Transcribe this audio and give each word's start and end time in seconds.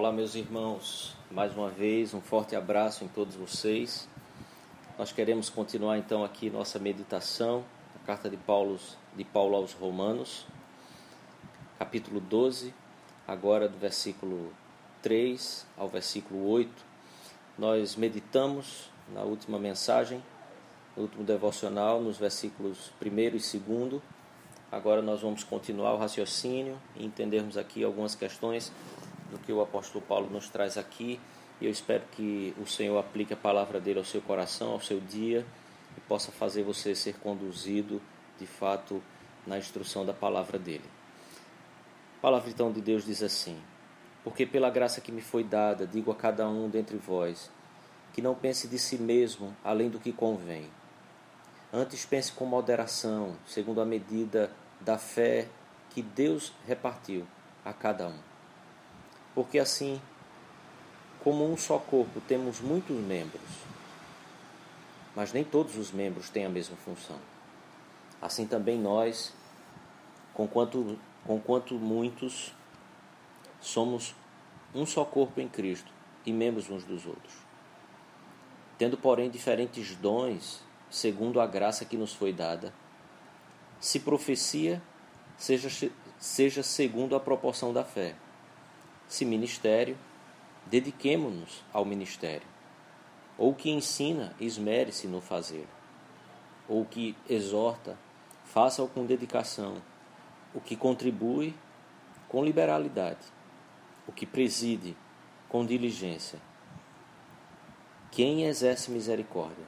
Olá, 0.00 0.10
meus 0.10 0.34
irmãos, 0.34 1.14
mais 1.30 1.54
uma 1.54 1.68
vez 1.68 2.14
um 2.14 2.22
forte 2.22 2.56
abraço 2.56 3.04
em 3.04 3.08
todos 3.08 3.34
vocês. 3.36 4.08
Nós 4.98 5.12
queremos 5.12 5.50
continuar 5.50 5.98
então 5.98 6.24
aqui 6.24 6.48
nossa 6.48 6.78
meditação, 6.78 7.62
a 7.94 8.06
carta 8.06 8.30
de 8.30 8.38
Paulo, 8.38 8.80
de 9.14 9.24
Paulo 9.24 9.56
aos 9.56 9.74
Romanos, 9.74 10.46
capítulo 11.78 12.18
12, 12.18 12.72
agora 13.28 13.68
do 13.68 13.76
versículo 13.76 14.50
3 15.02 15.66
ao 15.76 15.86
versículo 15.86 16.48
8. 16.48 16.72
Nós 17.58 17.94
meditamos 17.94 18.90
na 19.12 19.20
última 19.20 19.58
mensagem, 19.58 20.22
no 20.96 21.02
último 21.02 21.24
devocional, 21.24 22.00
nos 22.00 22.16
versículos 22.16 22.90
1 23.04 23.18
e 23.18 23.58
2. 23.90 24.02
Agora 24.72 25.02
nós 25.02 25.20
vamos 25.20 25.44
continuar 25.44 25.92
o 25.92 25.98
raciocínio 25.98 26.80
e 26.96 27.04
entendermos 27.04 27.58
aqui 27.58 27.84
algumas 27.84 28.14
questões 28.14 28.72
do 29.30 29.38
que 29.38 29.52
o 29.52 29.60
apóstolo 29.60 30.04
Paulo 30.04 30.28
nos 30.30 30.48
traz 30.48 30.76
aqui. 30.76 31.20
E 31.60 31.66
eu 31.66 31.70
espero 31.70 32.02
que 32.12 32.54
o 32.58 32.66
Senhor 32.66 32.98
aplique 32.98 33.32
a 33.32 33.36
palavra 33.36 33.80
dele 33.80 33.98
ao 33.98 34.04
seu 34.04 34.20
coração, 34.20 34.72
ao 34.72 34.80
seu 34.80 35.00
dia, 35.00 35.46
e 35.96 36.00
possa 36.02 36.32
fazer 36.32 36.62
você 36.62 36.94
ser 36.94 37.16
conduzido 37.18 38.00
de 38.38 38.46
fato 38.46 39.02
na 39.46 39.58
instrução 39.58 40.04
da 40.04 40.12
palavra 40.12 40.58
dele. 40.58 40.84
A 42.18 42.20
palavra 42.20 42.50
então 42.50 42.72
de 42.72 42.80
Deus 42.80 43.04
diz 43.04 43.22
assim: 43.22 43.58
Porque 44.24 44.44
pela 44.46 44.70
graça 44.70 45.00
que 45.00 45.12
me 45.12 45.22
foi 45.22 45.44
dada, 45.44 45.86
digo 45.86 46.10
a 46.10 46.14
cada 46.14 46.48
um 46.48 46.68
dentre 46.68 46.96
vós, 46.96 47.50
que 48.12 48.22
não 48.22 48.34
pense 48.34 48.68
de 48.68 48.78
si 48.78 48.98
mesmo 48.98 49.54
além 49.64 49.88
do 49.88 49.98
que 49.98 50.12
convém. 50.12 50.68
Antes 51.72 52.04
pense 52.04 52.32
com 52.32 52.44
moderação, 52.44 53.36
segundo 53.46 53.80
a 53.80 53.84
medida 53.84 54.50
da 54.80 54.98
fé 54.98 55.46
que 55.90 56.02
Deus 56.02 56.52
repartiu 56.66 57.26
a 57.64 57.72
cada 57.72 58.08
um. 58.08 58.29
Porque 59.40 59.58
assim, 59.58 59.98
como 61.24 61.50
um 61.50 61.56
só 61.56 61.78
corpo, 61.78 62.20
temos 62.28 62.60
muitos 62.60 62.94
membros, 62.94 63.40
mas 65.16 65.32
nem 65.32 65.42
todos 65.42 65.78
os 65.78 65.90
membros 65.90 66.28
têm 66.28 66.44
a 66.44 66.50
mesma 66.50 66.76
função. 66.76 67.16
Assim 68.20 68.46
também 68.46 68.78
nós, 68.78 69.32
conquanto, 70.34 70.98
conquanto 71.26 71.76
muitos, 71.76 72.52
somos 73.62 74.14
um 74.74 74.84
só 74.84 75.06
corpo 75.06 75.40
em 75.40 75.48
Cristo 75.48 75.90
e 76.26 76.34
membros 76.34 76.68
uns 76.68 76.84
dos 76.84 77.06
outros. 77.06 77.32
Tendo, 78.76 78.98
porém, 78.98 79.30
diferentes 79.30 79.96
dons, 79.96 80.60
segundo 80.90 81.40
a 81.40 81.46
graça 81.46 81.86
que 81.86 81.96
nos 81.96 82.12
foi 82.12 82.30
dada, 82.30 82.74
se 83.80 84.00
profecia, 84.00 84.82
seja, 85.38 85.90
seja 86.18 86.62
segundo 86.62 87.16
a 87.16 87.20
proporção 87.20 87.72
da 87.72 87.82
fé 87.82 88.14
se 89.10 89.24
ministério, 89.24 89.98
dediquemo-nos 90.66 91.64
ao 91.72 91.84
ministério. 91.84 92.46
Ou 93.36 93.52
que 93.52 93.68
ensina, 93.68 94.32
esmere-se 94.38 95.08
no 95.08 95.20
fazer. 95.20 95.66
Ou 96.68 96.84
que 96.84 97.16
exorta, 97.28 97.98
faça-o 98.44 98.86
com 98.86 99.04
dedicação. 99.04 99.82
O 100.54 100.60
que 100.60 100.76
contribui, 100.76 101.52
com 102.28 102.44
liberalidade. 102.44 103.26
O 104.06 104.12
que 104.12 104.24
preside, 104.24 104.96
com 105.48 105.66
diligência. 105.66 106.38
Quem 108.12 108.44
exerce 108.44 108.92
misericórdia, 108.92 109.66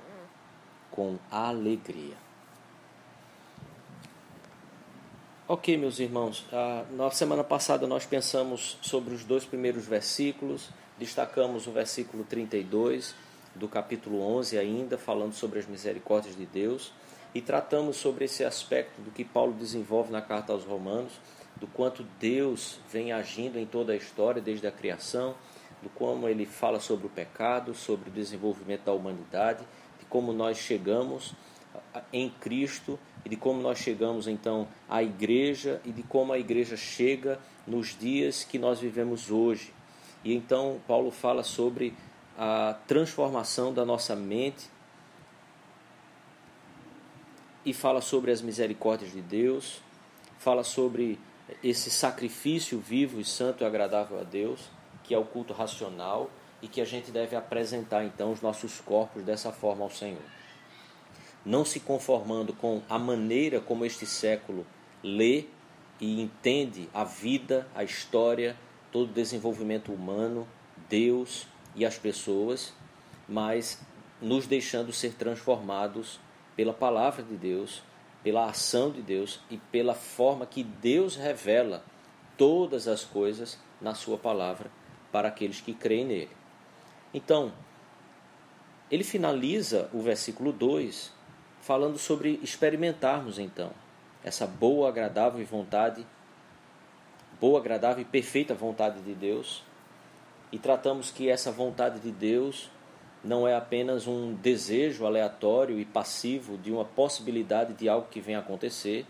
com 0.89 1.19
alegria. 1.29 2.17
Ok, 5.55 5.77
meus 5.77 6.01
irmãos, 6.01 6.47
ah, 6.51 6.83
na 6.93 7.11
semana 7.11 7.45
passada 7.45 7.87
nós 7.87 8.07
pensamos 8.07 8.79
sobre 8.81 9.13
os 9.13 9.23
dois 9.23 9.45
primeiros 9.45 9.85
versículos, 9.85 10.71
destacamos 10.99 11.67
o 11.67 11.73
versículo 11.73 12.25
32 12.25 13.15
do 13.55 13.69
capítulo 13.69 14.23
11 14.23 14.57
ainda, 14.57 14.97
falando 14.97 15.35
sobre 15.35 15.59
as 15.59 15.67
misericórdias 15.67 16.35
de 16.35 16.47
Deus, 16.47 16.91
e 17.35 17.43
tratamos 17.43 17.97
sobre 17.97 18.25
esse 18.25 18.43
aspecto 18.43 19.03
do 19.03 19.11
que 19.11 19.27
Paulo 19.27 19.53
desenvolve 19.53 20.11
na 20.11 20.23
carta 20.23 20.55
aos 20.55 20.65
Romanos, 20.65 21.13
do 21.57 21.67
quanto 21.67 22.03
Deus 22.19 22.81
vem 22.91 23.13
agindo 23.13 23.59
em 23.59 23.67
toda 23.67 23.93
a 23.93 23.97
história 23.97 24.41
desde 24.41 24.67
a 24.67 24.73
criação, 24.73 25.35
do 25.83 25.91
como 25.91 26.31
ele 26.31 26.47
fala 26.47 26.81
sobre 26.81 27.09
o 27.09 27.11
pecado, 27.11 27.75
sobre 27.75 28.09
o 28.09 28.13
desenvolvimento 28.13 28.85
da 28.85 28.93
humanidade, 28.95 29.63
de 30.01 30.07
como 30.07 30.33
nós 30.33 30.57
chegamos 30.57 31.35
em 32.11 32.31
Cristo 32.31 32.99
e 33.25 33.29
de 33.29 33.37
como 33.37 33.63
nós 33.63 33.79
chegamos 33.79 34.27
então 34.27 34.67
à 34.89 35.03
igreja 35.03 35.81
e 35.85 35.93
de 35.93 36.03
como 36.03 36.33
a 36.33 36.39
igreja 36.39 36.77
chega 36.77 37.39
nos 37.67 37.97
dias 37.97 38.45
que 38.45 38.59
nós 38.59 38.81
vivemos 38.81 39.31
hoje. 39.31 39.73
E 40.25 40.35
então 40.35 40.81
Paulo 40.87 41.11
fala 41.11 41.43
sobre 41.43 41.95
a 42.37 42.77
transformação 42.87 43.73
da 43.73 43.85
nossa 43.85 44.17
mente 44.17 44.69
e 47.65 47.73
fala 47.73 48.01
sobre 48.01 48.33
as 48.33 48.43
misericórdias 48.43 49.13
de 49.13 49.21
Deus, 49.21 49.81
fala 50.39 50.65
sobre 50.65 51.19
esse 51.63 51.91
sacrifício 51.91 52.79
vivo 52.79 53.21
e 53.21 53.25
santo 53.25 53.63
e 53.63 53.67
agradável 53.67 54.19
a 54.19 54.25
Deus, 54.25 54.71
que 55.05 55.15
é 55.15 55.19
o 55.19 55.25
culto 55.25 55.53
racional 55.53 56.31
e 56.61 56.69
que 56.69 56.81
a 56.81 56.85
gente 56.85 57.11
deve 57.11 57.37
apresentar 57.37 58.05
então 58.05 58.33
os 58.33 58.41
nossos 58.41 58.81
corpos 58.81 59.23
dessa 59.23 59.53
forma 59.53 59.85
ao 59.85 59.91
Senhor 59.91 60.23
não 61.45 61.65
se 61.65 61.81
conformando 61.81 62.53
com 62.53 62.83
a 62.89 62.99
maneira 62.99 63.61
como 63.61 63.85
este 63.85 64.07
século 64.07 64.67
lê 65.03 65.47
e 66.01 66.21
entende 66.21 66.89
a 66.93 67.05
vida, 67.05 67.67
a 67.75 67.83
história, 67.83 68.57
todo 68.91 69.11
o 69.11 69.13
desenvolvimento 69.13 69.93
humano, 69.93 70.47
Deus 70.89 71.47
e 71.75 71.85
as 71.85 71.99
pessoas, 71.99 72.73
mas 73.29 73.81
nos 74.21 74.47
deixando 74.47 74.93
ser 74.93 75.15
transformados 75.15 76.21
pela 76.55 76.73
palavra 76.73 77.23
de 77.23 77.37
Deus, 77.37 77.83
pela 78.23 78.47
ação 78.47 78.91
de 78.91 79.03
Deus 79.03 79.41
e 79.51 79.57
pela 79.57 79.95
forma 79.95 80.47
que 80.47 80.63
Deus 80.63 81.17
revela 81.17 81.85
todas 82.37 82.87
as 82.87 83.05
coisas 83.05 83.59
na 83.81 83.95
Sua 83.95 84.17
palavra 84.17 84.71
para 85.11 85.29
aqueles 85.29 85.61
que 85.61 85.75
creem 85.75 86.05
nele. 86.05 86.31
Então, 87.13 87.53
ele 88.91 89.05
finaliza 89.05 89.89
o 89.93 90.01
versículo 90.01 90.53
2 90.53 91.13
falando 91.63 91.97
sobre 91.97 92.39
experimentarmos 92.43 93.39
então 93.39 93.71
essa 94.23 94.47
boa, 94.47 94.89
agradável 94.89 95.45
vontade, 95.45 96.07
boa, 97.41 97.59
agradável 97.59 98.03
e 98.03 98.05
perfeita 98.05 98.55
vontade 98.55 99.01
de 99.01 99.15
Deus. 99.15 99.65
E 100.53 100.59
tratamos 100.59 101.11
que 101.11 101.29
essa 101.29 101.51
vontade 101.51 101.99
de 101.99 102.13
Deus 102.13 102.71
não 103.25 103.49
é 103.49 103.57
apenas 103.57 104.07
um 104.07 104.35
desejo 104.35 105.07
aleatório 105.07 105.81
e 105.81 105.85
passivo 105.85 106.57
de 106.57 106.71
uma 106.71 106.85
possibilidade 106.85 107.73
de 107.73 107.89
algo 107.89 108.07
que 108.09 108.23
a 108.33 108.39
acontecer, 108.39 109.07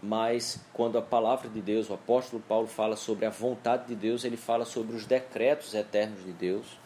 mas 0.00 0.60
quando 0.72 0.98
a 0.98 1.02
palavra 1.02 1.48
de 1.48 1.60
Deus, 1.60 1.90
o 1.90 1.94
apóstolo 1.94 2.42
Paulo 2.46 2.68
fala 2.68 2.94
sobre 2.94 3.26
a 3.26 3.30
vontade 3.30 3.86
de 3.86 3.96
Deus, 3.96 4.24
ele 4.24 4.36
fala 4.36 4.64
sobre 4.64 4.94
os 4.94 5.06
decretos 5.06 5.74
eternos 5.74 6.22
de 6.24 6.32
Deus 6.32 6.85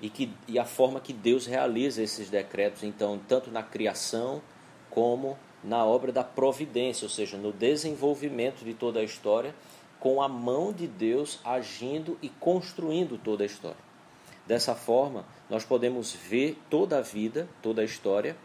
e, 0.00 0.10
que, 0.10 0.30
e 0.46 0.58
a 0.58 0.64
forma 0.64 1.00
que 1.00 1.12
Deus 1.12 1.46
realiza 1.46 2.02
esses 2.02 2.28
decretos, 2.28 2.82
então, 2.82 3.18
tanto 3.26 3.50
na 3.50 3.62
criação 3.62 4.42
como 4.90 5.38
na 5.64 5.84
obra 5.84 6.12
da 6.12 6.22
providência, 6.22 7.04
ou 7.04 7.10
seja, 7.10 7.36
no 7.36 7.52
desenvolvimento 7.52 8.64
de 8.64 8.74
toda 8.74 9.00
a 9.00 9.04
história, 9.04 9.54
com 9.98 10.22
a 10.22 10.28
mão 10.28 10.72
de 10.72 10.86
Deus 10.86 11.40
agindo 11.44 12.18
e 12.22 12.28
construindo 12.28 13.18
toda 13.18 13.42
a 13.42 13.46
história. 13.46 13.86
Dessa 14.46 14.74
forma, 14.74 15.24
nós 15.50 15.64
podemos 15.64 16.12
ver 16.12 16.56
toda 16.70 16.98
a 16.98 17.00
vida, 17.00 17.48
toda 17.62 17.82
a 17.82 17.84
história 17.84 18.36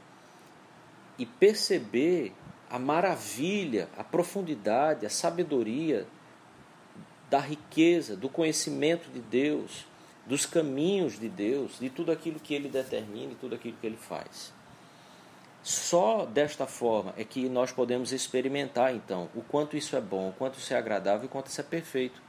e 1.18 1.26
perceber 1.26 2.34
a 2.70 2.80
maravilha, 2.80 3.88
a 3.98 4.04
profundidade, 4.04 5.06
a 5.06 5.10
sabedoria 5.10 6.08
da 7.30 7.40
riqueza, 7.40 8.16
do 8.16 8.28
conhecimento 8.28 9.10
de 9.12 9.20
Deus 9.20 9.86
dos 10.26 10.46
caminhos 10.46 11.20
de 11.20 11.28
Deus, 11.28 11.80
de 11.80 11.90
tudo 11.90 12.12
aquilo 12.12 12.40
que 12.40 12.54
ele 12.54 12.70
determina 12.70 13.34
e 13.34 13.36
tudo 13.36 13.56
aquilo 13.56 13.78
que 13.80 13.88
ele 13.88 13.98
faz. 13.98 14.54
Só 15.64 16.26
desta 16.26 16.66
forma 16.66 17.14
é 17.18 17.24
que 17.24 17.48
nós 17.48 17.72
podemos 17.72 18.12
experimentar 18.12 18.96
então 18.96 19.30
o 19.36 19.42
quanto 19.42 19.78
isso 19.78 19.96
é 19.96 20.02
bom, 20.02 20.30
o 20.30 20.34
quanto 20.34 20.58
isso 20.58 20.74
é 20.74 20.78
agradável 20.78 21.24
e 21.24 21.26
o 21.28 21.30
quanto 21.30 21.48
isso 21.48 21.62
é 21.62 21.64
perfeito. 21.64 22.22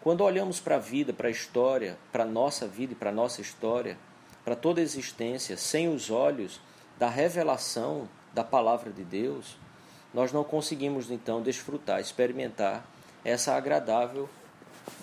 Quando 0.00 0.22
olhamos 0.22 0.60
para 0.60 0.76
a 0.76 0.78
vida, 0.78 1.12
para 1.12 1.28
a 1.28 1.30
história, 1.30 1.98
para 2.12 2.24
a 2.24 2.26
nossa 2.26 2.66
vida 2.66 2.92
e 2.92 2.96
para 2.96 3.10
a 3.10 3.14
nossa 3.14 3.40
história, 3.40 3.98
para 4.44 4.54
toda 4.54 4.80
a 4.80 4.82
existência, 4.82 5.56
sem 5.56 5.88
os 5.88 6.10
olhos 6.10 6.60
da 6.98 7.08
revelação 7.08 8.08
da 8.32 8.44
palavra 8.44 8.90
de 8.90 9.04
Deus, 9.04 9.56
nós 10.14 10.32
não 10.32 10.44
conseguimos 10.44 11.10
então 11.10 11.42
desfrutar, 11.42 12.00
experimentar 12.00 12.84
essa 13.24 13.54
agradável 13.54 14.28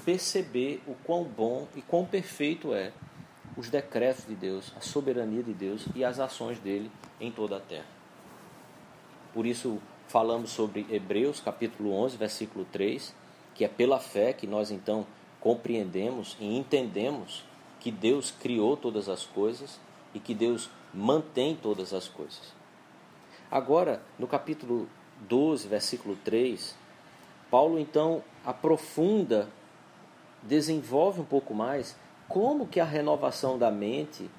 perceber 0.10 0.82
o 0.88 0.96
quão 1.04 1.24
bom 1.24 1.68
e 1.76 1.84
quão 1.84 2.04
perfeito 2.04 2.74
é 2.74 2.92
os 3.56 3.70
decretos 3.70 4.26
de 4.26 4.34
Deus, 4.34 4.74
a 4.76 4.82
soberania 4.82 5.44
de 5.44 5.54
Deus 5.54 5.86
e 5.94 6.04
as 6.04 6.20
ações 6.20 6.58
dele 6.58 6.90
em 7.22 7.32
toda 7.32 7.58
a 7.58 7.60
terra. 7.60 7.86
Por 9.32 9.46
isso 9.46 9.80
falamos 10.08 10.50
sobre 10.50 10.88
Hebreus 10.90 11.40
capítulo 11.40 11.94
11, 11.94 12.18
versículo 12.18 12.66
3, 12.72 13.14
que 13.54 13.64
é 13.64 13.68
pela 13.68 14.00
fé 14.00 14.34
que 14.34 14.48
nós 14.48 14.72
então 14.72 15.06
compreendemos 15.40 16.36
e 16.40 16.58
entendemos 16.58 17.44
que 17.80 17.92
Deus 17.92 18.32
criou 18.32 18.76
todas 18.76 19.10
as 19.10 19.28
coisas 19.28 19.80
e 20.12 20.20
que 20.20 20.34
Deus 20.34 20.72
mantém 20.92 21.56
todas 21.56 21.94
as 21.94 22.08
coisas. 22.08 22.52
Agora, 23.52 24.02
no 24.18 24.26
capítulo 24.26 24.90
12, 25.28 25.68
versículo 25.68 26.18
3, 26.26 26.76
Paulo 27.52 27.78
então 27.78 28.24
aprofunda, 28.44 29.48
desenvolve 30.44 31.22
um 31.22 31.26
pouco 31.26 31.54
mais 31.54 31.96
como 32.28 32.68
que 32.68 32.80
a 32.80 32.86
renovação 32.86 33.58
da 33.58 33.72
mente, 33.72 34.30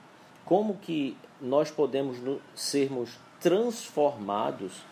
como 0.44 0.76
que 0.76 1.16
nós 1.40 1.70
podemos 1.70 2.18
sermos 2.54 3.18
transformados 3.40 4.84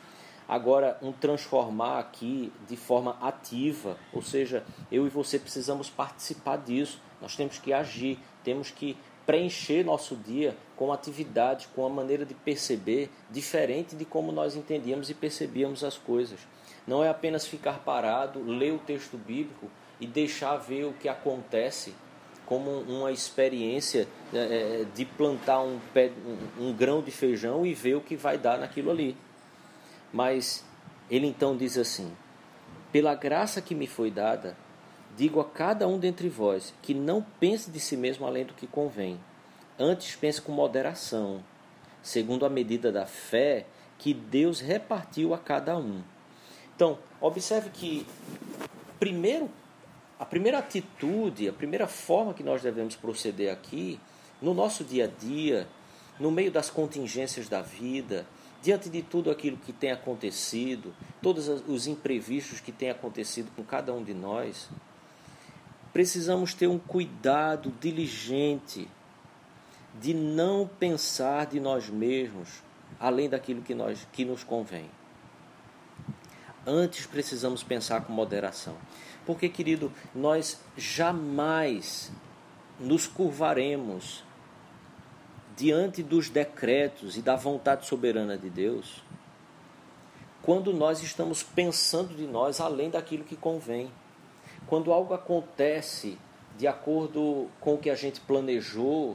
Agora, 0.48 0.96
um 1.02 1.12
transformar 1.12 1.98
aqui 1.98 2.50
de 2.66 2.74
forma 2.74 3.18
ativa, 3.20 3.98
ou 4.14 4.22
seja, 4.22 4.64
eu 4.90 5.06
e 5.06 5.10
você 5.10 5.38
precisamos 5.38 5.90
participar 5.90 6.56
disso. 6.56 7.02
Nós 7.20 7.36
temos 7.36 7.58
que 7.58 7.70
agir, 7.70 8.18
temos 8.42 8.70
que 8.70 8.96
preencher 9.26 9.84
nosso 9.84 10.16
dia 10.16 10.56
com 10.74 10.90
atividades, 10.90 11.68
com 11.74 11.84
a 11.84 11.90
maneira 11.90 12.24
de 12.24 12.32
perceber 12.32 13.10
diferente 13.30 13.94
de 13.94 14.06
como 14.06 14.32
nós 14.32 14.56
entendíamos 14.56 15.10
e 15.10 15.14
percebíamos 15.14 15.84
as 15.84 15.98
coisas. 15.98 16.40
Não 16.86 17.04
é 17.04 17.10
apenas 17.10 17.46
ficar 17.46 17.80
parado, 17.80 18.42
ler 18.42 18.72
o 18.72 18.78
texto 18.78 19.18
bíblico 19.18 19.70
e 20.00 20.06
deixar 20.06 20.56
ver 20.56 20.84
o 20.84 20.92
que 20.92 21.08
acontece 21.08 21.94
como 22.46 22.70
uma 22.70 23.12
experiência 23.12 24.08
é, 24.32 24.38
é, 24.38 24.86
de 24.94 25.04
plantar 25.04 25.60
um, 25.60 25.78
pé, 25.92 26.10
um, 26.58 26.68
um 26.68 26.72
grão 26.72 27.02
de 27.02 27.10
feijão 27.10 27.66
e 27.66 27.74
ver 27.74 27.96
o 27.96 28.00
que 28.00 28.16
vai 28.16 28.38
dar 28.38 28.58
naquilo 28.58 28.90
ali. 28.90 29.16
Mas 30.12 30.64
ele 31.10 31.26
então 31.26 31.56
diz 31.56 31.76
assim: 31.76 32.10
Pela 32.90 33.14
graça 33.14 33.60
que 33.60 33.74
me 33.74 33.86
foi 33.86 34.10
dada, 34.10 34.56
digo 35.16 35.40
a 35.40 35.44
cada 35.44 35.86
um 35.86 35.98
dentre 35.98 36.28
vós 36.28 36.72
que 36.80 36.94
não 36.94 37.24
pense 37.38 37.70
de 37.70 37.78
si 37.78 37.96
mesmo 37.96 38.26
além 38.26 38.46
do 38.46 38.54
que 38.54 38.66
convém. 38.66 39.20
Antes 39.78 40.16
pense 40.16 40.40
com 40.40 40.50
moderação, 40.50 41.44
segundo 42.02 42.46
a 42.46 42.48
medida 42.48 42.90
da 42.90 43.04
fé 43.04 43.66
que 43.98 44.14
Deus 44.14 44.60
repartiu 44.60 45.34
a 45.34 45.38
cada 45.38 45.76
um. 45.76 46.02
Então, 46.74 46.98
observe 47.20 47.70
que 47.70 48.06
primeiro 48.98 49.50
a 50.18 50.24
primeira 50.24 50.58
atitude, 50.58 51.48
a 51.48 51.52
primeira 51.52 51.86
forma 51.86 52.34
que 52.34 52.42
nós 52.42 52.62
devemos 52.62 52.96
proceder 52.96 53.52
aqui, 53.52 54.00
no 54.42 54.52
nosso 54.52 54.84
dia 54.84 55.04
a 55.04 55.06
dia, 55.06 55.68
no 56.18 56.30
meio 56.30 56.50
das 56.50 56.70
contingências 56.70 57.48
da 57.48 57.62
vida, 57.62 58.26
diante 58.60 58.88
de 58.88 59.02
tudo 59.02 59.30
aquilo 59.30 59.56
que 59.56 59.72
tem 59.72 59.92
acontecido, 59.92 60.92
todos 61.22 61.48
os 61.48 61.86
imprevistos 61.86 62.60
que 62.60 62.72
têm 62.72 62.90
acontecido 62.90 63.50
com 63.54 63.62
cada 63.62 63.92
um 63.92 64.02
de 64.02 64.12
nós, 64.12 64.68
precisamos 65.92 66.54
ter 66.54 66.66
um 66.66 66.78
cuidado 66.78 67.72
diligente 67.80 68.88
de 70.00 70.12
não 70.14 70.68
pensar 70.78 71.46
de 71.46 71.60
nós 71.60 71.88
mesmos 71.88 72.62
além 72.98 73.28
daquilo 73.28 73.62
que, 73.62 73.74
nós, 73.74 74.06
que 74.12 74.24
nos 74.24 74.42
convém. 74.42 74.90
Antes 76.66 77.06
precisamos 77.06 77.62
pensar 77.62 78.02
com 78.02 78.12
moderação. 78.12 78.76
Porque, 79.28 79.46
querido, 79.50 79.92
nós 80.14 80.58
jamais 80.74 82.10
nos 82.80 83.06
curvaremos 83.06 84.24
diante 85.54 86.02
dos 86.02 86.30
decretos 86.30 87.14
e 87.18 87.20
da 87.20 87.36
vontade 87.36 87.84
soberana 87.84 88.38
de 88.38 88.48
Deus, 88.48 89.04
quando 90.40 90.72
nós 90.72 91.02
estamos 91.02 91.42
pensando 91.42 92.14
de 92.14 92.26
nós 92.26 92.58
além 92.58 92.88
daquilo 92.88 93.22
que 93.22 93.36
convém. 93.36 93.92
Quando 94.66 94.94
algo 94.94 95.12
acontece 95.12 96.16
de 96.56 96.66
acordo 96.66 97.48
com 97.60 97.74
o 97.74 97.78
que 97.78 97.90
a 97.90 97.94
gente 97.94 98.22
planejou, 98.22 99.14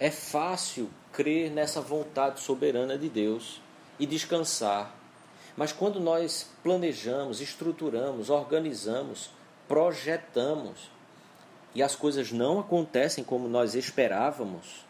é 0.00 0.10
fácil 0.10 0.90
crer 1.12 1.48
nessa 1.52 1.80
vontade 1.80 2.40
soberana 2.40 2.98
de 2.98 3.08
Deus 3.08 3.60
e 4.00 4.04
descansar. 4.04 4.92
Mas 5.56 5.70
quando 5.70 6.00
nós 6.00 6.50
planejamos, 6.60 7.40
estruturamos, 7.40 8.30
organizamos, 8.30 9.30
projetamos 9.68 10.90
e 11.74 11.82
as 11.82 11.96
coisas 11.96 12.30
não 12.30 12.60
acontecem 12.60 13.24
como 13.24 13.48
nós 13.48 13.74
esperávamos, 13.74 14.84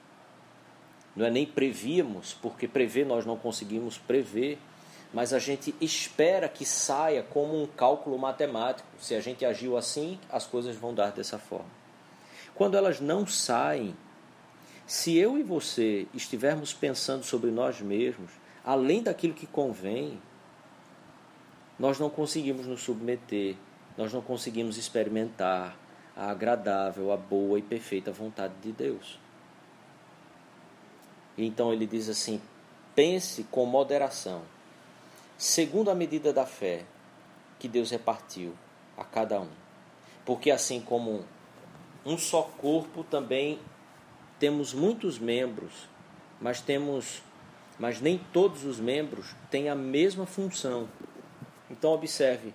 não 1.17 1.25
é 1.25 1.31
nem 1.31 1.47
prevíamos, 1.47 2.35
porque 2.35 2.67
prever 2.67 3.07
nós 3.07 3.25
não 3.25 3.37
conseguimos 3.37 3.97
prever, 3.97 4.59
mas 5.13 5.33
a 5.33 5.39
gente 5.39 5.75
espera 5.81 6.49
que 6.49 6.67
saia 6.67 7.23
como 7.23 7.63
um 7.63 7.67
cálculo 7.67 8.19
matemático. 8.19 8.89
Se 8.99 9.15
a 9.15 9.21
gente 9.21 9.45
agiu 9.45 9.77
assim, 9.77 10.19
as 10.29 10.45
coisas 10.45 10.75
vão 10.75 10.93
dar 10.93 11.13
dessa 11.13 11.39
forma. 11.39 11.71
Quando 12.53 12.77
elas 12.77 13.01
não 13.01 13.25
saem, 13.25 13.97
se 14.87 15.17
eu 15.17 15.39
e 15.39 15.43
você 15.43 16.07
estivermos 16.13 16.73
pensando 16.73 17.23
sobre 17.23 17.51
nós 17.53 17.81
mesmos, 17.81 18.31
além 18.65 19.03
daquilo 19.03 19.35
que 19.35 19.47
convém, 19.47 20.21
nós 21.79 21.99
não 21.99 22.11
conseguimos 22.11 22.67
nos 22.67 22.83
submeter, 22.83 23.57
nós 23.97 24.13
não 24.13 24.21
conseguimos 24.21 24.77
experimentar 24.77 25.77
a 26.17 26.31
agradável, 26.31 27.13
a 27.13 27.17
boa 27.17 27.59
e 27.59 27.63
perfeita 27.63 28.13
vontade 28.13 28.55
de 28.63 28.73
Deus. 28.73 29.19
Então 31.37 31.73
ele 31.73 31.87
diz 31.87 32.09
assim: 32.09 32.41
pense 32.95 33.45
com 33.45 33.67
moderação, 33.67 34.43
segundo 35.37 35.91
a 35.91 35.95
medida 35.95 36.33
da 36.33 36.47
fé 36.47 36.85
que 37.59 37.69
Deus 37.69 37.91
repartiu 37.91 38.55
a 38.97 39.05
cada 39.05 39.41
um. 39.41 39.51
Porque 40.25 40.51
assim 40.51 40.81
como 40.81 41.25
um 42.05 42.17
só 42.17 42.43
corpo, 42.43 43.05
também 43.05 43.59
temos 44.39 44.73
muitos 44.73 45.19
membros, 45.19 45.89
mas 46.41 46.61
temos 46.61 47.23
mas 47.79 48.01
nem 48.01 48.19
todos 48.33 48.65
os 48.65 48.79
membros 48.79 49.35
têm 49.51 49.69
a 49.69 49.75
mesma 49.75 50.27
função. 50.27 50.89
Então 51.69 51.93
observe, 51.93 52.55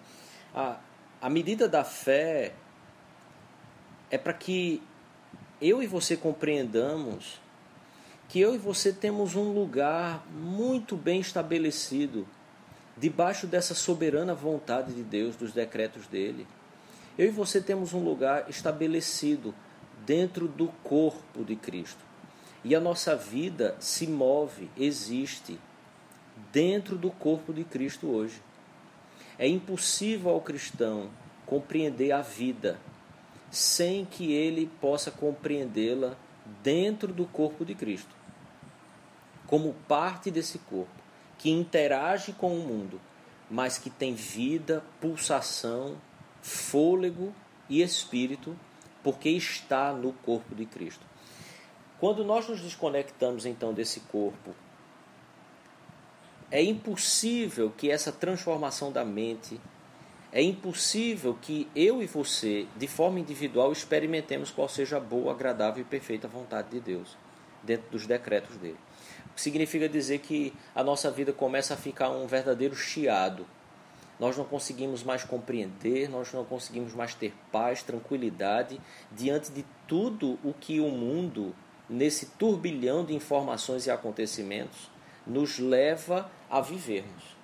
a, 0.56 0.78
a 1.22 1.30
medida 1.30 1.68
da 1.68 1.84
fé 1.84 2.54
é 4.10 4.18
para 4.18 4.34
que 4.34 4.82
eu 5.62 5.84
e 5.84 5.88
você 5.88 6.16
compreendamos 6.16 7.40
que 8.30 8.40
eu 8.40 8.54
e 8.54 8.58
você 8.58 8.94
temos 8.94 9.36
um 9.36 9.52
lugar 9.52 10.24
muito 10.32 10.96
bem 10.96 11.20
estabelecido 11.20 12.28
debaixo 12.96 13.48
dessa 13.48 13.74
soberana 13.74 14.36
vontade 14.36 14.94
de 14.94 15.02
Deus, 15.02 15.36
dos 15.36 15.52
decretos 15.52 16.06
dele. 16.06 16.46
Eu 17.18 17.28
e 17.28 17.32
você 17.32 17.60
temos 17.60 17.94
um 17.94 18.04
lugar 18.04 18.48
estabelecido 18.48 19.54
dentro 20.06 20.48
do 20.48 20.68
corpo 20.84 21.44
de 21.44 21.56
Cristo. 21.56 22.06
E 22.64 22.76
a 22.76 22.80
nossa 22.80 23.16
vida 23.16 23.76
se 23.80 24.06
move, 24.06 24.70
existe 24.78 25.60
dentro 26.52 26.98
do 26.98 27.10
corpo 27.10 27.52
de 27.52 27.64
Cristo 27.64 28.08
hoje. 28.08 28.42
É 29.40 29.48
impossível 29.48 30.30
ao 30.30 30.42
cristão 30.42 31.10
compreender 31.48 32.12
a 32.12 32.22
vida 32.22 32.80
sem 33.50 34.06
que 34.06 34.32
ele 34.32 34.70
possa 34.80 35.10
compreendê-la 35.10 36.16
dentro 36.62 37.12
do 37.12 37.26
corpo 37.26 37.66
de 37.66 37.74
Cristo 37.74 38.20
como 39.50 39.74
parte 39.88 40.30
desse 40.30 40.60
corpo, 40.60 41.02
que 41.40 41.50
interage 41.50 42.34
com 42.34 42.56
o 42.56 42.60
mundo, 42.60 43.02
mas 43.50 43.80
que 43.80 43.90
tem 43.90 44.14
vida, 44.14 44.84
pulsação, 45.02 45.98
fôlego 46.40 47.34
e 47.68 47.82
espírito, 47.82 48.56
porque 49.04 49.28
está 49.28 49.92
no 49.92 50.14
corpo 50.14 50.54
de 50.54 50.68
Cristo. 50.68 51.04
Quando 52.00 52.24
nós 52.24 52.48
nos 52.48 52.62
desconectamos 52.62 53.44
então 53.44 53.74
desse 53.74 54.02
corpo, 54.02 54.54
é 56.52 56.62
impossível 56.62 57.72
que 57.76 57.92
essa 57.92 58.12
transformação 58.12 58.92
da 58.92 59.06
mente, 59.06 59.60
é 60.32 60.42
impossível 60.42 61.38
que 61.42 61.68
eu 61.76 62.02
e 62.02 62.06
você, 62.06 62.68
de 62.78 62.88
forma 62.88 63.20
individual, 63.20 63.72
experimentemos 63.72 64.52
qual 64.52 64.70
seja 64.70 64.98
a 64.98 65.00
boa, 65.00 65.32
agradável 65.32 65.82
e 65.82 65.86
perfeita 65.86 66.28
vontade 66.28 66.70
de 66.70 66.80
Deus, 66.80 67.18
dentro 67.64 67.90
dos 67.92 68.06
decretos 68.06 68.56
dele 68.58 68.78
significa 69.40 69.88
dizer 69.88 70.20
que 70.20 70.54
a 70.76 70.84
nossa 70.84 71.10
vida 71.10 71.32
começa 71.32 71.74
a 71.74 71.78
ficar 71.78 72.10
um 72.10 72.28
verdadeiro 72.28 72.76
chiado. 72.76 73.46
Nós 74.20 74.36
não 74.36 74.44
conseguimos 74.44 75.02
mais 75.04 75.24
compreender, 75.24 76.10
nós 76.10 76.34
não 76.34 76.44
conseguimos 76.44 76.94
mais 76.94 77.14
ter 77.14 77.34
paz, 77.52 77.82
tranquilidade 77.82 78.80
diante 79.12 79.52
de 79.52 79.66
tudo 79.88 80.38
o 80.44 80.54
que 80.54 80.82
o 80.82 80.90
mundo, 80.90 81.56
nesse 81.90 82.26
turbilhão 82.26 83.06
de 83.06 83.16
informações 83.16 83.86
e 83.86 83.92
acontecimentos, 83.92 84.92
nos 85.30 85.60
leva 85.60 86.30
a 86.50 86.60
vivermos. 86.60 87.38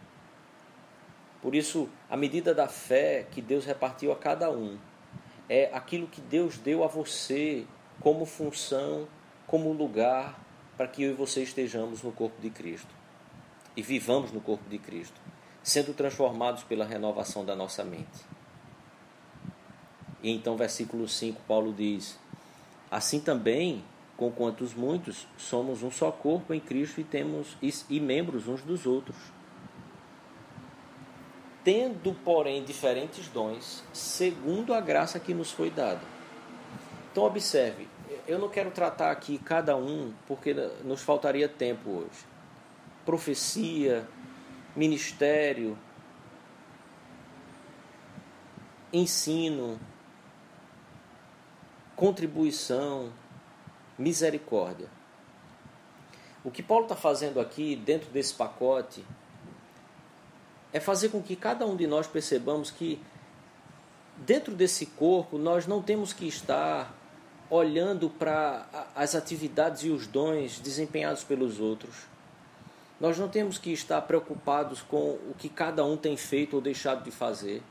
Por 1.42 1.54
isso, 1.54 1.88
a 2.10 2.18
medida 2.18 2.54
da 2.54 2.68
fé 2.68 3.28
que 3.32 3.42
Deus 3.42 3.66
repartiu 3.66 4.12
a 4.12 4.16
cada 4.16 4.50
um 4.50 4.78
é 5.48 5.70
aquilo 5.72 6.08
que 6.08 6.20
Deus 6.20 6.58
deu 6.58 6.84
a 6.84 6.88
você 6.88 7.66
como 8.00 8.26
função, 8.26 9.08
como 9.46 9.72
lugar, 9.72 10.40
para 10.76 10.88
que 10.88 11.04
eu 11.04 11.12
e 11.12 11.14
você 11.14 11.44
estejamos 11.44 12.02
no 12.02 12.12
corpo 12.12 12.42
de 12.42 12.50
Cristo 12.50 12.94
e 13.78 13.82
vivamos 13.82 14.32
no 14.32 14.42
corpo 14.42 14.68
de 14.70 14.80
Cristo, 14.80 15.20
sendo 15.62 15.94
transformados 15.94 16.64
pela 16.64 16.86
renovação 16.86 17.46
da 17.46 17.56
nossa 17.56 17.84
mente. 17.84 18.26
E 20.24 20.32
então, 20.32 20.58
versículo 20.58 21.08
5, 21.08 21.42
Paulo 21.48 21.72
diz: 21.72 22.18
Assim 22.90 23.20
também, 23.20 23.84
com 24.18 24.32
quantos 24.32 24.74
muitos, 24.74 25.28
somos 25.38 25.84
um 25.84 25.92
só 25.92 26.12
corpo 26.12 26.54
em 26.54 26.60
Cristo 26.60 27.02
e 27.02 27.04
temos 27.04 27.58
e, 27.62 27.74
e 27.90 28.00
membros 28.00 28.48
uns 28.48 28.62
dos 28.62 28.86
outros. 28.86 29.18
Tendo, 31.64 32.14
porém, 32.24 32.64
diferentes 32.64 33.28
dons, 33.28 33.84
segundo 33.92 34.74
a 34.74 34.80
graça 34.80 35.20
que 35.20 35.34
nos 35.34 35.52
foi 35.52 35.70
dada. 35.70 36.02
Então, 37.12 37.24
observe, 37.24 37.88
eu 38.28 38.38
não 38.38 38.50
quero 38.50 38.72
tratar 38.72 39.12
aqui 39.12 39.38
cada 39.38 39.76
um, 39.76 40.14
porque 40.28 40.54
nos 40.84 41.02
faltaria 41.02 41.50
tempo 41.50 41.90
hoje. 41.90 42.26
Profecia, 43.04 44.08
ministério, 44.76 45.78
ensino, 48.92 49.80
contribuição, 51.96 53.12
misericórdia. 53.98 54.88
O 56.44 56.52
que 56.52 56.62
Paulo 56.62 56.84
está 56.84 56.96
fazendo 56.96 57.40
aqui, 57.40 57.76
dentro 57.76 58.10
desse 58.12 58.34
pacote, 58.34 59.04
é 60.72 60.80
fazer 60.80 61.10
com 61.10 61.22
que 61.22 61.36
cada 61.36 61.66
um 61.66 61.76
de 61.76 61.88
nós 61.88 62.06
percebamos 62.06 62.70
que, 62.70 63.02
dentro 64.18 64.54
desse 64.54 64.86
corpo, 64.86 65.38
nós 65.38 65.66
não 65.66 65.82
temos 65.82 66.14
que 66.14 66.28
estar 66.28 66.94
olhando 67.50 68.10
para 68.10 68.68
as 68.96 69.16
atividades 69.16 69.84
e 69.84 69.90
os 69.90 70.06
dons 70.08 70.60
desempenhados 70.60 71.24
pelos 71.24 71.60
outros. 71.60 71.96
Nós 73.00 73.18
não 73.18 73.28
temos 73.28 73.58
que 73.58 73.72
estar 73.72 74.02
preocupados 74.04 74.82
com 74.82 75.12
o 75.12 75.36
que 75.38 75.50
cada 75.50 75.84
um 75.84 75.98
tem 75.98 76.16
feito 76.16 76.56
ou 76.56 76.62
deixado 76.62 77.04
de 77.04 77.12
fazer. 77.12 77.62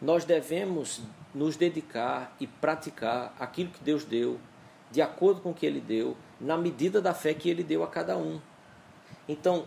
Nós 0.00 0.24
devemos 0.24 1.00
nos 1.34 1.56
dedicar 1.56 2.34
e 2.40 2.46
praticar 2.46 3.34
aquilo 3.38 3.70
que 3.70 3.82
Deus 3.82 4.04
deu, 4.04 4.38
de 4.94 5.02
acordo 5.02 5.40
com 5.40 5.50
o 5.50 5.54
que 5.54 5.66
Ele 5.66 5.80
deu, 5.80 6.16
na 6.40 6.56
medida 6.56 7.02
da 7.02 7.12
fé 7.12 7.34
que 7.34 7.50
Ele 7.50 7.64
deu 7.64 7.82
a 7.82 7.88
cada 7.88 8.16
um. 8.16 8.40
Então, 9.28 9.66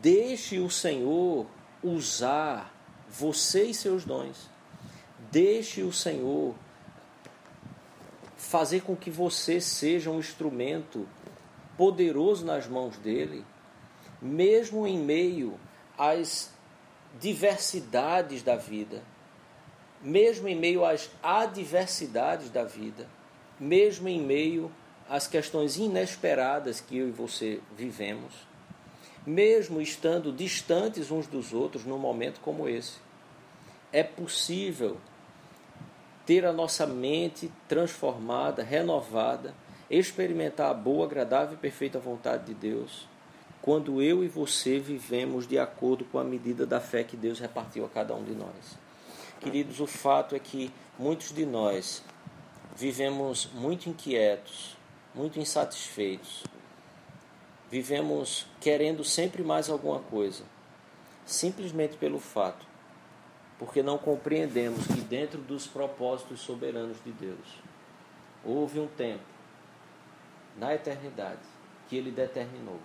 deixe 0.00 0.58
o 0.60 0.70
Senhor 0.70 1.46
usar 1.82 2.74
você 3.06 3.66
e 3.66 3.74
seus 3.74 4.06
dons. 4.06 4.48
Deixe 5.30 5.82
o 5.82 5.92
Senhor 5.92 6.54
fazer 8.34 8.80
com 8.80 8.96
que 8.96 9.10
você 9.10 9.60
seja 9.60 10.10
um 10.10 10.18
instrumento 10.18 11.06
poderoso 11.76 12.46
nas 12.46 12.66
mãos 12.66 12.96
dele, 12.96 13.44
mesmo 14.22 14.86
em 14.86 14.98
meio 14.98 15.60
às 15.98 16.50
diversidades 17.20 18.42
da 18.42 18.56
vida, 18.56 19.02
mesmo 20.00 20.48
em 20.48 20.56
meio 20.56 20.82
às 20.82 21.10
adversidades 21.22 22.48
da 22.48 22.64
vida, 22.64 23.06
mesmo 23.62 24.08
em 24.08 24.20
meio 24.20 24.72
às 25.08 25.28
questões 25.28 25.76
inesperadas 25.76 26.80
que 26.80 26.98
eu 26.98 27.08
e 27.08 27.12
você 27.12 27.60
vivemos, 27.76 28.34
mesmo 29.24 29.80
estando 29.80 30.32
distantes 30.32 31.12
uns 31.12 31.28
dos 31.28 31.52
outros 31.54 31.84
num 31.84 31.98
momento 31.98 32.40
como 32.40 32.68
esse. 32.68 32.98
É 33.92 34.02
possível 34.02 34.96
ter 36.26 36.44
a 36.44 36.52
nossa 36.52 36.86
mente 36.86 37.52
transformada, 37.68 38.64
renovada, 38.64 39.54
experimentar 39.88 40.70
a 40.70 40.74
boa, 40.74 41.06
agradável 41.06 41.54
e 41.54 41.58
perfeita 41.58 42.00
vontade 42.00 42.46
de 42.46 42.54
Deus, 42.54 43.06
quando 43.60 44.02
eu 44.02 44.24
e 44.24 44.28
você 44.28 44.80
vivemos 44.80 45.46
de 45.46 45.56
acordo 45.56 46.04
com 46.06 46.18
a 46.18 46.24
medida 46.24 46.66
da 46.66 46.80
fé 46.80 47.04
que 47.04 47.16
Deus 47.16 47.38
repartiu 47.38 47.84
a 47.84 47.88
cada 47.88 48.12
um 48.12 48.24
de 48.24 48.32
nós. 48.32 48.76
Queridos, 49.38 49.78
o 49.78 49.86
fato 49.86 50.34
é 50.34 50.40
que 50.40 50.72
muitos 50.98 51.32
de 51.32 51.46
nós 51.46 52.02
vivemos 52.74 53.46
muito 53.52 53.88
inquietos, 53.88 54.76
muito 55.14 55.38
insatisfeitos, 55.38 56.44
vivemos 57.70 58.46
querendo 58.60 59.04
sempre 59.04 59.42
mais 59.42 59.68
alguma 59.70 60.00
coisa, 60.00 60.44
simplesmente 61.24 61.96
pelo 61.96 62.18
fato 62.18 62.72
porque 63.62 63.80
não 63.80 63.96
compreendemos 63.96 64.88
que 64.88 65.00
dentro 65.00 65.40
dos 65.40 65.68
propósitos 65.68 66.40
soberanos 66.40 66.96
de 67.04 67.12
Deus 67.12 67.60
houve 68.44 68.80
um 68.80 68.88
tempo 68.88 69.22
na 70.58 70.74
eternidade 70.74 71.38
que 71.88 71.96
ele 71.96 72.10
determinou 72.10 72.80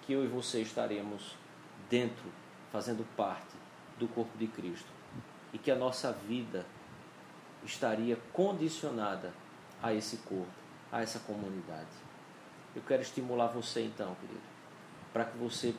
que 0.00 0.14
eu 0.14 0.24
e 0.24 0.28
você 0.28 0.62
estaremos 0.62 1.36
dentro, 1.90 2.24
fazendo 2.72 3.06
parte 3.14 3.54
do 3.98 4.08
corpo 4.08 4.34
de 4.38 4.46
Cristo 4.46 4.88
e 5.52 5.58
que 5.58 5.70
a 5.70 5.76
nossa 5.76 6.10
vida 6.10 6.64
estaria 7.66 8.16
condicionada 8.32 9.32
a 9.82 9.92
esse 9.92 10.18
corpo, 10.18 10.46
a 10.90 11.02
essa 11.02 11.18
comunidade. 11.18 11.86
Eu 12.74 12.82
quero 12.82 13.02
estimular 13.02 13.48
você 13.48 13.82
então, 13.82 14.14
querido, 14.16 14.40
para 15.12 15.24
que 15.24 15.36
você 15.36 15.74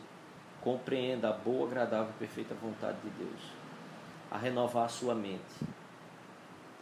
compreenda 0.61 1.29
a 1.29 1.33
boa, 1.33 1.67
agradável 1.67 2.11
e 2.15 2.19
perfeita 2.19 2.53
vontade 2.55 2.97
de 3.01 3.09
Deus 3.11 3.41
a 4.29 4.37
renovar 4.37 4.85
a 4.85 4.89
sua 4.89 5.15
mente, 5.15 5.55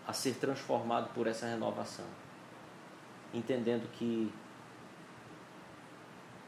a 0.08 0.14
ser 0.14 0.36
transformado 0.36 1.14
por 1.14 1.28
essa 1.28 1.46
renovação, 1.46 2.06
entendendo 3.34 3.88
que 3.92 4.34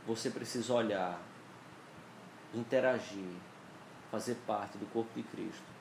você 0.07 0.29
precisa 0.31 0.73
olhar, 0.73 1.21
interagir, 2.53 3.35
fazer 4.09 4.35
parte 4.47 4.77
do 4.77 4.85
corpo 4.87 5.11
de 5.15 5.23
Cristo, 5.23 5.76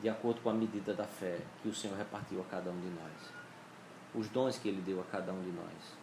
de 0.00 0.08
acordo 0.08 0.40
com 0.40 0.50
a 0.50 0.54
medida 0.54 0.94
da 0.94 1.04
fé 1.04 1.40
que 1.62 1.68
o 1.68 1.74
Senhor 1.74 1.96
repartiu 1.96 2.40
a 2.40 2.44
cada 2.44 2.70
um 2.70 2.80
de 2.80 2.88
nós, 2.88 3.32
os 4.14 4.28
dons 4.28 4.58
que 4.58 4.68
Ele 4.68 4.80
deu 4.80 5.00
a 5.00 5.04
cada 5.04 5.32
um 5.32 5.42
de 5.42 5.50
nós, 5.50 5.96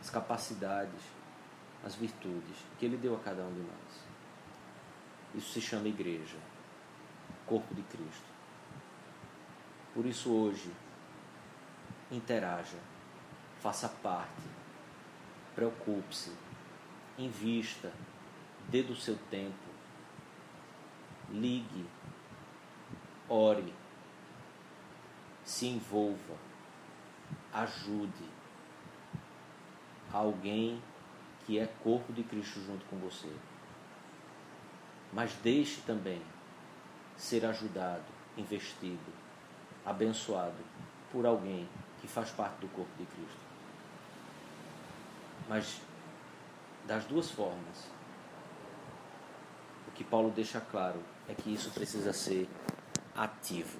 as 0.00 0.10
capacidades, 0.10 1.00
as 1.84 1.94
virtudes 1.94 2.56
que 2.78 2.86
Ele 2.86 2.96
deu 2.96 3.14
a 3.14 3.20
cada 3.20 3.42
um 3.42 3.52
de 3.52 3.60
nós. 3.60 4.02
Isso 5.34 5.52
se 5.52 5.60
chama 5.60 5.88
igreja 5.88 6.36
corpo 7.46 7.74
de 7.74 7.82
Cristo. 7.82 8.32
Por 9.94 10.06
isso, 10.06 10.32
hoje, 10.32 10.70
interaja, 12.10 12.78
faça 13.60 13.88
parte, 13.88 14.42
preocupe-se, 15.54 16.32
invista, 17.18 17.92
dê 18.68 18.82
do 18.82 18.96
seu 18.96 19.18
tempo, 19.30 19.52
ligue, 21.30 21.86
ore, 23.32 23.72
se 25.42 25.66
envolva, 25.66 26.36
ajude 27.50 28.28
alguém 30.12 30.82
que 31.46 31.58
é 31.58 31.66
corpo 31.82 32.12
de 32.12 32.22
Cristo 32.22 32.60
junto 32.60 32.84
com 32.86 32.96
você. 32.98 33.32
Mas 35.14 35.32
deixe 35.42 35.80
também 35.80 36.20
ser 37.16 37.46
ajudado, 37.46 38.04
investido, 38.36 39.12
abençoado 39.84 40.62
por 41.10 41.24
alguém 41.24 41.66
que 42.02 42.06
faz 42.06 42.30
parte 42.30 42.60
do 42.60 42.68
corpo 42.68 42.92
de 42.98 43.06
Cristo. 43.06 43.40
Mas 45.48 45.80
das 46.86 47.04
duas 47.06 47.30
formas, 47.30 47.90
o 49.88 49.90
que 49.92 50.04
Paulo 50.04 50.30
deixa 50.30 50.60
claro 50.60 51.02
é 51.28 51.34
que 51.34 51.52
isso 51.52 51.70
precisa 51.70 52.12
ser 52.12 52.48
ativo. 53.14 53.78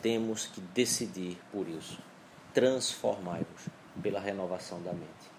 Temos 0.00 0.46
que 0.46 0.60
decidir 0.60 1.38
por 1.50 1.68
isso. 1.68 1.98
Transformai-vos 2.52 3.68
pela 4.02 4.20
renovação 4.20 4.82
da 4.82 4.92
mente. 4.92 5.30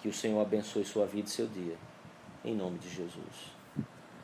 Que 0.00 0.08
o 0.08 0.12
Senhor 0.12 0.40
abençoe 0.40 0.84
sua 0.84 1.06
vida 1.06 1.28
e 1.28 1.30
seu 1.30 1.46
dia. 1.46 1.76
Em 2.44 2.54
nome 2.54 2.78
de 2.78 2.88
Jesus. 2.88 3.52